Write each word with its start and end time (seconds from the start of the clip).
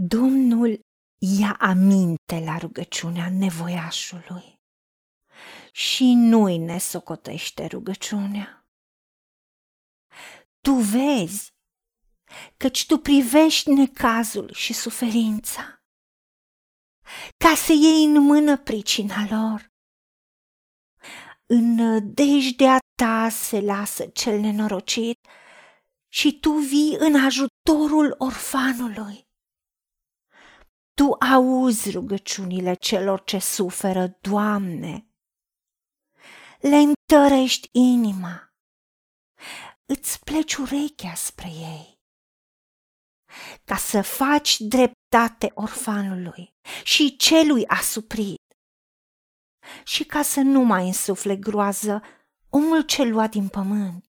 Domnul 0.00 0.80
ia 1.18 1.56
aminte 1.60 2.40
la 2.44 2.58
rugăciunea 2.58 3.30
nevoiașului 3.30 4.60
și 5.72 6.04
nu-i 6.14 6.58
ne 6.58 6.78
socotește 6.78 7.66
rugăciunea. 7.66 8.66
Tu 10.60 10.72
vezi, 10.72 11.52
căci 12.56 12.86
tu 12.86 12.98
privești 12.98 13.70
necazul 13.70 14.52
și 14.52 14.72
suferința, 14.72 15.82
ca 17.36 17.54
să 17.54 17.72
iei 17.72 18.04
în 18.04 18.22
mână 18.22 18.58
pricina 18.58 19.26
lor. 19.30 19.72
În 21.46 22.00
dejdea 22.14 22.78
ta 22.94 23.28
se 23.28 23.60
lasă 23.60 24.06
cel 24.06 24.40
nenorocit 24.40 25.28
și 26.08 26.38
tu 26.40 26.50
vii 26.50 26.96
în 26.98 27.24
ajutorul 27.24 28.14
orfanului. 28.18 29.27
Tu 30.98 31.16
auzi 31.18 31.90
rugăciunile 31.90 32.74
celor 32.74 33.24
ce 33.24 33.38
suferă, 33.38 34.18
Doamne. 34.20 35.06
Le 36.60 36.76
întărești 36.76 37.68
inima. 37.72 38.52
Îți 39.86 40.24
pleci 40.24 40.54
urechea 40.54 41.14
spre 41.14 41.48
ei. 41.48 42.00
Ca 43.64 43.76
să 43.76 44.02
faci 44.02 44.60
dreptate 44.60 45.50
orfanului 45.54 46.54
și 46.84 47.16
celui 47.16 47.66
asuprit. 47.66 48.42
Și 49.84 50.04
ca 50.04 50.22
să 50.22 50.40
nu 50.40 50.60
mai 50.60 50.86
însufle 50.86 51.36
groază 51.36 52.02
omul 52.48 52.82
cel 52.82 53.10
luat 53.10 53.30
din 53.30 53.48
pământ. 53.48 54.07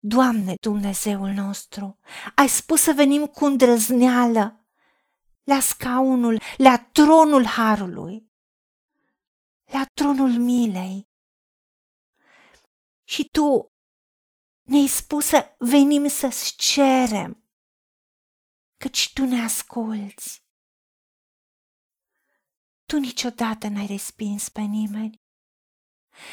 Doamne 0.00 0.54
Dumnezeul 0.60 1.30
nostru, 1.30 1.98
ai 2.34 2.48
spus 2.48 2.80
să 2.80 2.92
venim 2.92 3.26
cu 3.26 3.44
îndrăzneală 3.44 4.66
la 5.42 5.60
scaunul, 5.60 6.40
la 6.56 6.78
tronul 6.92 7.44
harului, 7.44 8.30
la 9.64 9.84
tronul 9.94 10.30
milei. 10.30 11.08
Și 13.04 13.28
tu 13.28 13.72
ne-ai 14.62 14.86
spus 14.86 15.24
să 15.24 15.54
venim 15.58 16.08
să-ți 16.08 16.56
cerem, 16.56 17.44
căci 18.76 19.12
tu 19.12 19.24
ne 19.24 19.42
asculți. 19.42 20.46
Tu 22.86 22.98
niciodată 22.98 23.68
n-ai 23.68 23.86
respins 23.86 24.48
pe 24.48 24.60
nimeni 24.60 25.27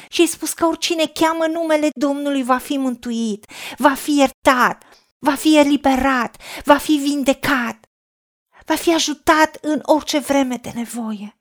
și 0.08 0.20
ai 0.20 0.26
spus 0.26 0.52
că 0.52 0.66
oricine 0.66 1.06
cheamă 1.06 1.46
numele 1.46 1.88
Domnului 1.94 2.42
va 2.42 2.58
fi 2.58 2.76
mântuit, 2.76 3.46
va 3.76 3.94
fi 3.94 4.16
iertat, 4.16 4.84
va 5.18 5.34
fi 5.34 5.58
eliberat, 5.58 6.36
va 6.64 6.76
fi 6.76 6.92
vindecat, 6.92 7.86
va 8.64 8.74
fi 8.74 8.94
ajutat 8.94 9.58
în 9.60 9.80
orice 9.82 10.18
vreme 10.18 10.56
de 10.56 10.70
nevoie. 10.74 11.40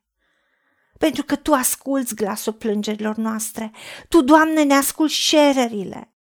Pentru 0.97 1.23
că 1.23 1.35
Tu 1.35 1.53
asculți 1.53 2.15
glasul 2.15 2.53
plângerilor 2.53 3.15
noastre, 3.15 3.71
Tu, 4.09 4.21
Doamne, 4.21 4.63
ne 4.63 4.73
asculți 4.73 5.15
cererile. 5.15 6.15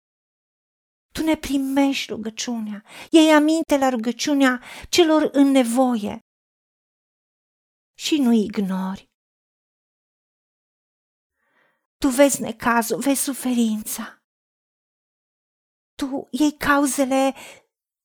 Tu 1.12 1.22
ne 1.22 1.36
primești 1.36 2.12
rugăciunea, 2.12 2.84
iei 3.10 3.32
aminte 3.32 3.76
la 3.76 3.88
rugăciunea 3.88 4.62
celor 4.88 5.28
în 5.32 5.50
nevoie 5.50 6.18
și 7.94 8.16
nu 8.16 8.32
ignori 8.32 9.09
tu 12.00 12.08
vezi 12.08 12.40
necazul, 12.40 12.98
vezi 12.98 13.22
suferința. 13.22 14.22
Tu 15.94 16.28
iei 16.30 16.56
cauzele 16.56 17.34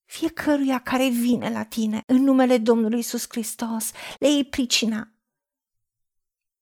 fiecăruia 0.06 0.82
care 0.82 1.10
vine 1.10 1.50
la 1.50 1.64
tine 1.64 2.04
în 2.06 2.24
numele 2.24 2.58
Domnului 2.58 3.00
Isus 3.00 3.26
Hristos, 3.30 3.92
le 4.20 4.28
iei 4.28 4.46
pricina 4.46 5.14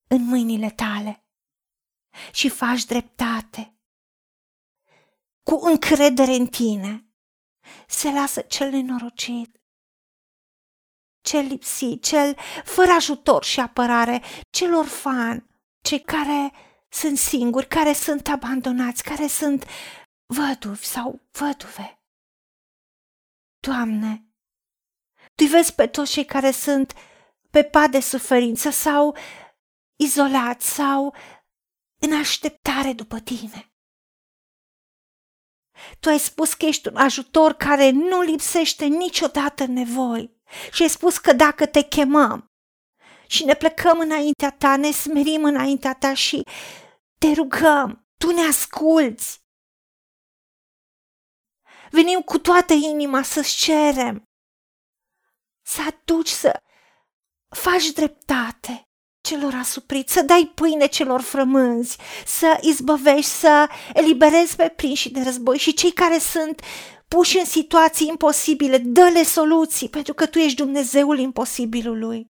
în 0.08 0.24
mâinile 0.24 0.70
tale 0.70 1.26
și 2.32 2.50
faci 2.50 2.86
dreptate. 2.86 3.78
Cu 5.44 5.56
încredere 5.56 6.34
în 6.34 6.48
tine 6.48 7.08
se 7.88 8.12
lasă 8.12 8.42
cel 8.42 8.70
nenorocit, 8.70 9.62
cel 11.22 11.46
lipsit, 11.46 12.04
cel 12.04 12.38
fără 12.64 12.92
ajutor 12.92 13.44
și 13.44 13.60
apărare, 13.60 14.22
cel 14.50 14.74
orfan, 14.76 15.50
cei 15.82 16.02
care 16.02 16.52
sunt 16.94 17.18
singuri, 17.18 17.68
care 17.68 17.94
sunt 17.94 18.28
abandonați, 18.28 19.04
care 19.04 19.28
sunt 19.28 19.66
văduvi 20.26 20.86
sau 20.86 21.22
văduve. 21.32 22.04
Doamne, 23.60 24.28
Tu 25.36 25.46
vezi 25.46 25.76
pe 25.76 25.88
toți 25.88 26.12
cei 26.12 26.26
care 26.26 26.52
sunt 26.52 26.94
pe 27.50 27.64
pad 27.64 27.92
de 27.92 28.00
suferință 28.00 28.70
sau 28.70 29.18
izolați 29.96 30.70
sau 30.70 31.16
în 32.00 32.14
așteptare 32.14 32.94
după 32.94 33.20
Tine. 33.20 33.74
Tu 36.00 36.10
ai 36.10 36.20
spus 36.20 36.54
că 36.54 36.66
ești 36.66 36.88
un 36.88 36.96
ajutor 36.96 37.54
care 37.54 37.90
nu 37.90 38.22
lipsește 38.22 38.86
niciodată 38.86 39.64
în 39.64 39.74
nevoi 39.74 40.42
și 40.72 40.82
ai 40.82 40.90
spus 40.90 41.18
că 41.18 41.34
dacă 41.34 41.66
te 41.66 41.82
chemăm 41.82 42.52
și 43.28 43.46
ne 43.46 43.54
plecăm 43.54 44.00
înaintea 44.00 44.52
ta, 44.52 44.76
ne 44.76 44.92
smerim 44.92 45.44
înaintea 45.44 45.94
ta 45.94 46.14
și 46.14 46.44
te 47.24 47.34
rugăm, 47.34 48.08
tu 48.18 48.32
ne 48.32 48.42
asculți. 48.42 49.42
Venim 51.92 52.20
cu 52.20 52.40
toată 52.40 52.74
inima 52.74 53.22
să-ți 53.22 53.56
cerem, 53.56 54.30
să 55.66 55.82
aduci, 55.82 56.30
să 56.30 56.62
faci 57.50 57.92
dreptate 57.92 58.90
celor 59.22 59.54
asupriți, 59.54 60.14
să 60.14 60.22
dai 60.22 60.52
pâine 60.56 60.86
celor 60.86 61.22
frămânzi, 61.22 61.98
să 62.26 62.58
izbăvești, 62.62 63.32
să 63.32 63.70
eliberezi 63.94 64.56
pe 64.56 64.70
prinși 64.70 65.12
de 65.12 65.22
război 65.22 65.58
și 65.58 65.74
cei 65.74 65.92
care 65.92 66.18
sunt 66.18 66.62
puși 67.08 67.38
în 67.38 67.46
situații 67.46 68.08
imposibile, 68.08 68.78
dă-le 68.78 69.24
soluții, 69.24 69.90
pentru 69.90 70.14
că 70.14 70.28
Tu 70.28 70.38
ești 70.40 70.58
Dumnezeul 70.58 71.20
imposibilului. 71.20 72.33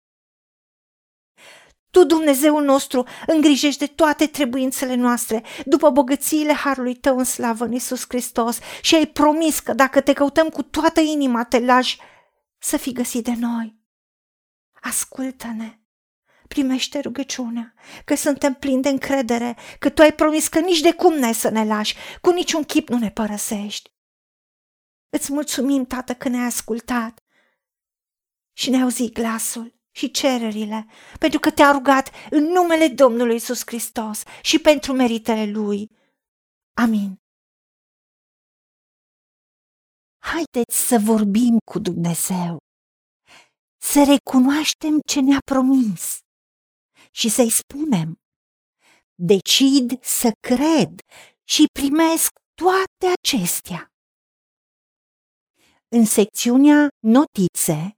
Tu, 1.91 2.04
Dumnezeul 2.04 2.65
nostru, 2.65 3.06
îngrijești 3.26 3.78
de 3.78 3.87
toate 3.87 4.26
trebuințele 4.26 4.94
noastre, 4.94 5.43
după 5.65 5.91
bogățiile 5.91 6.53
harului 6.53 6.94
tău 6.94 7.19
în 7.19 7.25
slavă 7.25 7.65
în 7.65 7.72
Iisus 7.72 8.04
Hristos 8.09 8.59
și 8.82 8.94
ai 8.94 9.06
promis 9.06 9.59
că 9.59 9.72
dacă 9.72 10.00
te 10.00 10.12
căutăm 10.12 10.48
cu 10.48 10.62
toată 10.62 11.00
inima, 11.00 11.44
te 11.44 11.59
lași 11.59 11.98
să 12.59 12.77
fii 12.77 12.93
găsit 12.93 13.25
de 13.25 13.34
noi. 13.38 13.78
Ascultă-ne, 14.72 15.81
primește 16.48 17.00
rugăciunea, 17.00 17.75
că 18.04 18.15
suntem 18.15 18.54
plini 18.54 18.82
de 18.82 18.88
încredere, 18.88 19.56
că 19.78 19.91
tu 19.91 20.03
ai 20.03 20.12
promis 20.12 20.48
că 20.48 20.59
nici 20.59 20.81
de 20.81 20.93
cum 20.93 21.15
n-ai 21.15 21.34
să 21.34 21.48
ne 21.48 21.65
lași, 21.65 21.97
cu 22.21 22.31
niciun 22.31 22.65
chip 22.65 22.88
nu 22.88 22.98
ne 22.98 23.10
părăsești. 23.10 23.97
Îți 25.10 25.32
mulțumim, 25.32 25.84
Tată, 25.84 26.15
că 26.15 26.28
ne-ai 26.28 26.47
ascultat 26.47 27.22
și 28.53 28.71
ne-ai 28.71 28.82
auzit 28.82 29.12
glasul 29.12 29.78
și 29.98 30.10
cererile, 30.10 30.86
pentru 31.19 31.38
că 31.38 31.50
te-a 31.50 31.70
rugat 31.70 32.10
în 32.31 32.42
numele 32.42 32.88
Domnului 32.88 33.34
Isus 33.34 33.62
Hristos 33.64 34.22
și 34.42 34.59
pentru 34.59 34.92
meritele 34.92 35.50
Lui. 35.50 35.91
Amin. 36.76 37.20
Haideți 40.19 40.76
să 40.88 40.98
vorbim 41.04 41.59
cu 41.70 41.78
Dumnezeu, 41.78 42.56
să 43.81 44.04
recunoaștem 44.14 45.00
ce 45.06 45.20
ne-a 45.20 45.42
promis 45.44 46.19
și 47.10 47.28
să-i 47.28 47.50
spunem, 47.50 48.15
decid 49.15 50.04
să 50.04 50.30
cred 50.41 51.00
și 51.44 51.65
primesc 51.72 52.30
toate 52.54 53.06
acestea. 53.20 53.92
În 55.88 56.04
secțiunea 56.04 56.88
Notițe 56.98 57.97